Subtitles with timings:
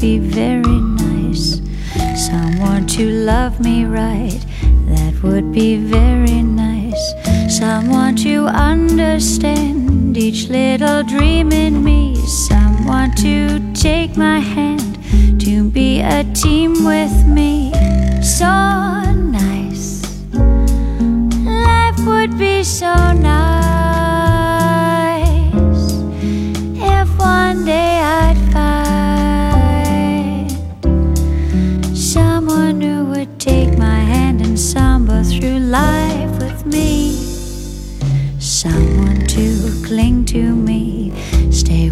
[0.00, 1.60] be very nice.
[2.16, 4.40] Someone to love me right,
[4.88, 7.14] that would be very nice.
[7.48, 12.16] Someone to understand each little dream in me.
[12.26, 14.98] Someone to take my hand,
[15.42, 17.70] to be a team with me.
[18.22, 18.46] So
[19.12, 20.02] nice.
[21.44, 23.49] Life would be so nice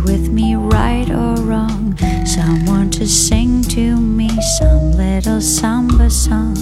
[0.08, 1.94] with me right or wrong.
[2.24, 6.56] Someone to sing to me some little samba song.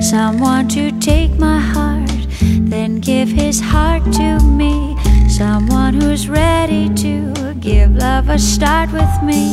[0.00, 4.96] Someone to take my heart, then give his heart to me.
[5.28, 9.45] Someone who's ready to give love a start with me.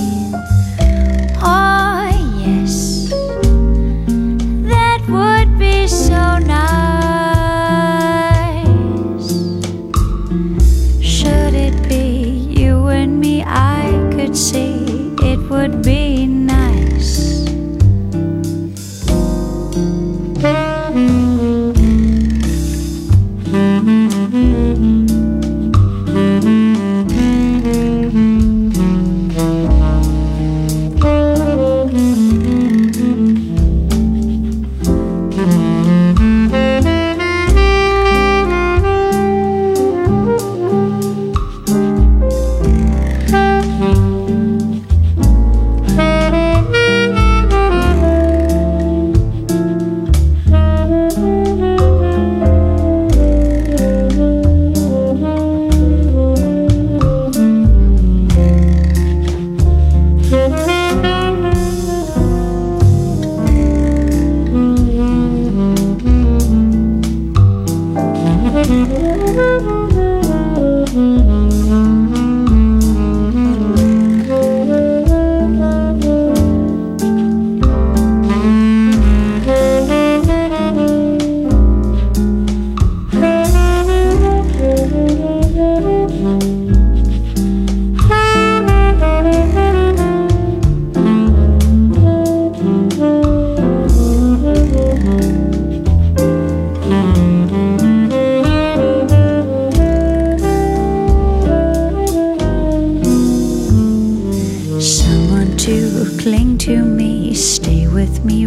[68.73, 69.02] Someone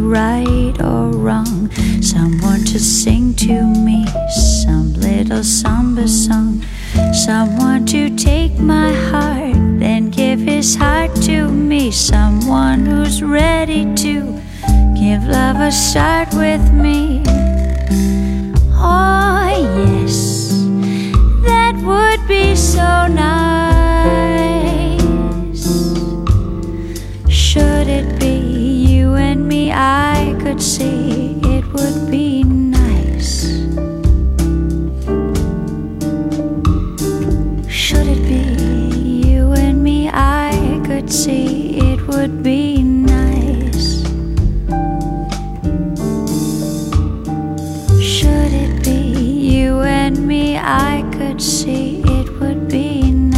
[0.07, 1.71] right or wrong.
[2.01, 4.07] Someone to sing to me
[4.63, 6.65] some little samba song.
[7.13, 11.91] Someone to take my heart, then give his heart to me.
[11.91, 14.41] Someone who's ready to
[14.99, 17.23] give love a start with me.
[50.69, 53.37] I could see it would be nice.